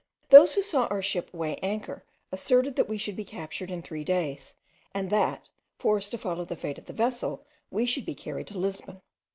Those 0.31 0.55
who 0.55 0.63
saw 0.63 0.87
our 0.87 1.03
ship 1.03 1.31
weigh 1.31 1.57
anchor 1.57 2.03
asserted 2.31 2.75
that 2.75 2.89
we 2.89 2.97
should 2.97 3.15
be 3.15 3.23
captured 3.23 3.69
in 3.69 3.83
three 3.83 4.03
days, 4.03 4.55
and 4.95 5.11
that, 5.11 5.47
forced 5.77 6.09
to 6.09 6.17
follow 6.17 6.43
the 6.43 6.55
fate 6.55 6.79
of 6.79 6.85
the 6.85 6.91
vessel, 6.93 7.45
we 7.69 7.85
should 7.85 8.07
be 8.07 8.15
carried 8.15 8.47
to 8.47 8.57
Lisbon. 8.57 9.01